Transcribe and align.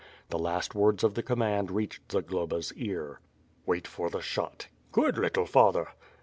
The 0.29 0.39
last 0.39 0.73
words 0.73 1.03
of 1.03 1.13
the 1.13 1.21
command 1.21 1.69
reached 1.69 2.11
Zagloba's 2.11 2.73
ear. 2.73 3.19
"Wait 3.67 3.85
for 3.85 4.09
the 4.09 4.19
shot." 4.19 4.67
"Good! 4.91 5.15
little 5.19 5.45
father!" 5.45 5.89